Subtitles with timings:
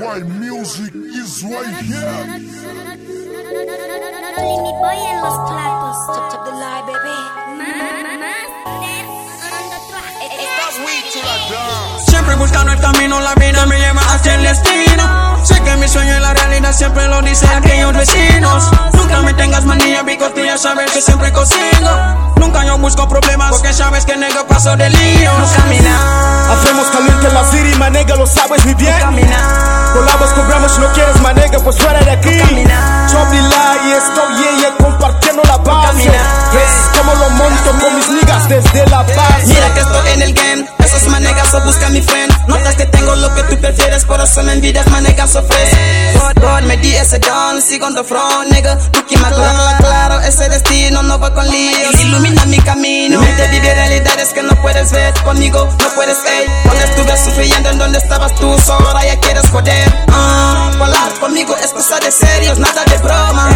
[0.00, 2.26] Why music is right here.
[4.38, 5.96] Limi Boy en los platos.
[6.06, 7.18] Top, top the lie, baby.
[12.06, 15.44] Siempre buscando el camino, la vida me lleva hacia el destino.
[15.44, 18.70] Sé que mi sueño y la realidad siempre lo dicen aquellos vecinos.
[18.94, 22.34] Nunca me tengas manía, bigote, ya sabes que siempre cocino.
[22.36, 25.38] Nunca yo busco problemas, porque sabes que negro paso de líos.
[25.38, 25.46] No
[26.50, 28.94] Hacemos caliente la city, manega, lo sabes muy bien.
[29.92, 32.38] Colabos, cobramos, si no quieres, manega, pues fuera de aquí.
[33.10, 36.10] Chop y estoy yeah, yeah, compartiendo la base.
[36.10, 39.46] ¿Ves cómo lo monto con mis niggas desde la base?
[39.46, 42.32] Mira que estoy en el game, esos manegas o busca mi friend.
[42.48, 46.14] Notas que tengo lo que tú prefieres, por eso me envidias, manegas o fresh.
[46.14, 48.78] God, God, me di ese don, sigo on the front, nigga.
[48.94, 51.94] Looking my claro, claro, ese destino no va con líos.
[52.00, 52.87] Ilumina mi camino,
[54.18, 55.14] realidades que no puedes ver.
[55.22, 56.46] Conmigo no puedes, ey.
[56.64, 59.92] Cuando estuve sufriendo en donde estabas tú, solo ahora ya quieres joder.
[60.08, 63.48] Ah, volar conmigo es cosa de serios, nada de broma.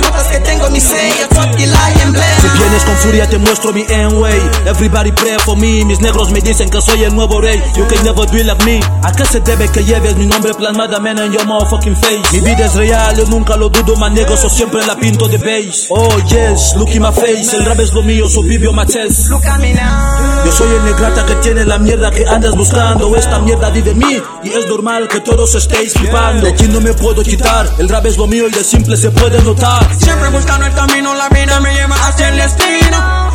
[0.00, 1.28] Notas que tengo mi sello,
[2.74, 4.50] vienes con furia te muestro mi N-way.
[4.66, 7.62] Everybody pray for me Mis negros me dicen que soy el nuevo rey.
[7.76, 8.80] You can never be like me.
[9.02, 12.22] ¿A qué se debe que lleves mi nombre plasmadamente en your motherfucking face?
[12.32, 15.38] Mi vida es real, yo nunca lo dudo Man negro, so siempre la pinto de
[15.38, 15.86] beige.
[15.90, 19.28] Oh yes, look in my face El rap es lo mío, so vive my chest.
[19.28, 20.42] Lu camina.
[20.44, 23.14] Yo soy el negrata que tiene la mierda que andas buscando.
[23.16, 26.46] Esta mierda vive en mí Y es normal que todos estéis flipando.
[26.46, 29.10] De aquí no me puedo quitar El rap es lo mío y de simple se
[29.10, 29.86] puede notar.
[29.96, 32.40] Siempre buscando el camino, la vida me lleva hacia el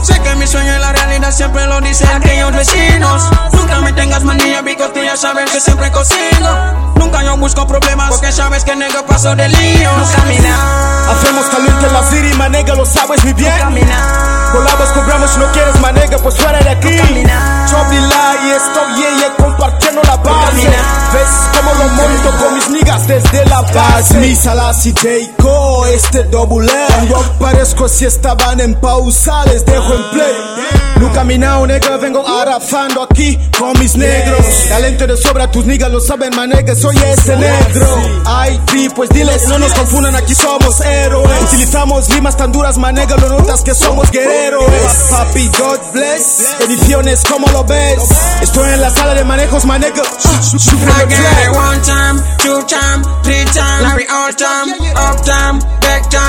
[0.03, 3.23] Sé que mi sueño y la realidad siempre lo dicen aquellos vecinos.
[3.53, 6.93] Nunca me tengas manía, bigote, ya sabes que siempre cocino.
[6.95, 10.09] Nunca yo busco problemas, porque sabes que negro paso de líos.
[10.15, 13.57] Camina, Hacemos caliente la city, manega, lo sabes muy bien.
[13.59, 16.97] camina, Colabos, cobramos, si no quieres, manega, pues fuera de aquí.
[16.97, 17.65] camina.
[17.69, 20.45] Chop y la y estoy yeah, compartiendo la base.
[20.49, 21.11] camina.
[21.13, 24.13] ¿Ves cómo lo monto con mis niggas desde la base?
[24.17, 24.93] Mi salas y
[25.93, 26.71] Este doble.
[26.87, 30.33] Cuando aparezco si estaban en pausa, les dejo en play.
[30.99, 34.45] No caminado, negro, vengo arrafando aquí con mis negros.
[34.67, 37.87] Talento de sobra, tus niggas lo saben, manega, soy ese negro.
[38.25, 41.41] Ay, sí, pues diles, no nos confundan, aquí somos héroes.
[41.43, 44.69] Utilizamos rimas tan duras, manega, lo notas que somos guerreros.
[45.09, 48.03] Papi, God bless, ediciones, como lo ves?
[48.41, 50.03] Estoy en la sala de manejos, manega.
[50.41, 55.59] Sufre I get it one time, two time, three time, Larry all time, up time,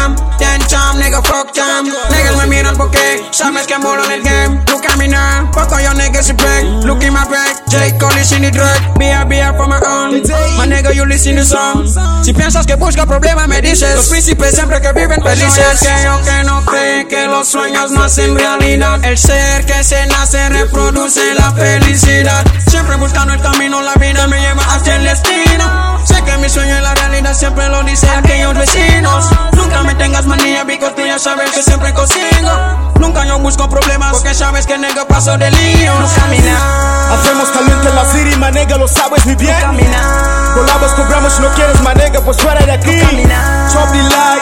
[0.00, 1.84] time, ten time, nigga fuck time.
[2.10, 4.64] Niggas me miran porque sabes que molo en el game.
[4.64, 6.84] Tú caminar, poco yo niggas y break.
[6.84, 7.98] Look in my back, J.
[7.98, 8.98] Cole in the track.
[8.98, 10.22] Be be for my own.
[10.56, 11.86] My nigga, you listen to song.
[12.24, 13.94] Si piensas que busca problema, me dices.
[13.94, 15.80] Los príncipes siempre que viven felices.
[15.80, 19.04] Que yo que no cree que los sueños no hacen realidad.
[19.04, 22.44] El ser que se nace reproduce la felicidad.
[22.68, 26.00] Siempre buscando el camino, la vida me lleva hacia el destino.
[26.04, 29.26] Sé que mi sueño y la realidad siempre lo dicen aquellos vecinos.
[29.70, 32.90] Nunca me tengas manía, bigote, ya sabes que siempre cocino.
[32.98, 36.12] Nunca yo busco problemas, porque sabes que negro paso de líos.
[36.16, 39.54] Camina, Hacemos caliente la city, manega, lo sabes muy bien.
[39.60, 43.00] camina, Colabos, cobramos, si no quieres, manega, pues fuera de aquí.
[43.00, 43.68] camina.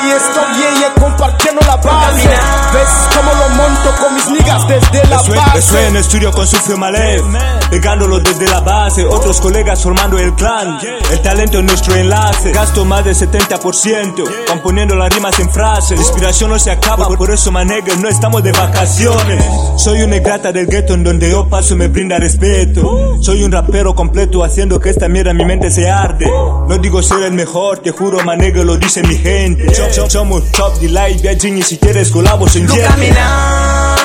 [0.09, 2.29] Estoy yeah, compartiendo la base.
[2.73, 5.59] ¿Ves cómo lo monto con mis niggas desde la base?
[5.59, 7.23] estoy en estudio con Sufio Malef,
[7.71, 10.79] pegándolo desde la base, otros colegas formando el clan.
[11.11, 15.99] El talento es nuestro enlace, gasto más del 70%, componiendo las rimas en frases.
[15.99, 19.45] La inspiración no se acaba, por eso manega, no estamos de vacaciones.
[19.77, 23.19] Soy una negrata del gueto en donde yo paso me brinda respeto.
[23.21, 26.27] Soy un rapero completo haciendo que esta mierda en mi mente se arde.
[26.27, 29.67] No digo ser el mejor, te juro manega, lo dice mi gente.
[29.99, 32.87] Chop, somos Chop Delight, Virgin y si quieres colabos en Lu Jet.
[32.87, 33.97] camina,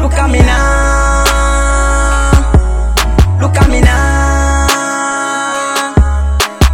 [0.00, 1.24] lu camina,
[3.38, 4.66] lu camina,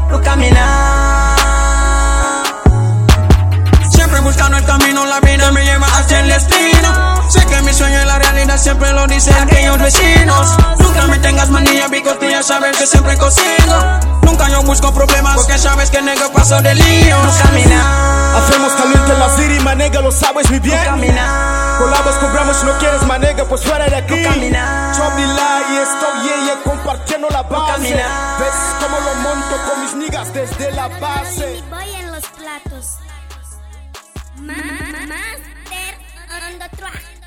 [0.09, 1.37] lu camina.
[3.91, 7.28] Siempre buscando el camino, la vida me lleva hacia el destino.
[7.28, 10.56] Sé que mi sueño y la realidad siempre lo dicen aquellos vecinos.
[10.78, 11.50] Nunca me tengas
[12.41, 14.00] ya sabes que siempre cocino.
[14.23, 17.37] Nunca yo busco problemas, porque sabes que negro paso de líos.
[17.43, 20.82] Camina, Hacemos caliente la city, manega, lo sabes muy bien.
[20.85, 21.76] camina.
[21.79, 24.23] Colabos, cobramos, si no quieres, manega, pues fuera de aquí.
[24.23, 24.93] camina.
[24.97, 27.73] Chop y la y estoy yeah, yeah, compartiendo la base.
[27.73, 28.37] camina.
[28.38, 31.62] ¿Ves cómo lo monto con mis niggas desde la base?
[31.70, 32.87] Boy en los platos.
[34.37, 35.94] Ma- ma- Master
[36.31, 37.19] on the track.